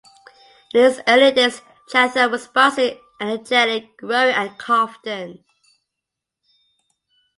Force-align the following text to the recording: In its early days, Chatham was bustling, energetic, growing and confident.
In 0.73 0.83
its 0.83 0.99
early 1.07 1.31
days, 1.31 1.61
Chatham 1.89 2.31
was 2.31 2.47
bustling, 2.47 2.97
energetic, 3.19 3.97
growing 3.97 4.33
and 4.33 4.57
confident. 4.57 5.41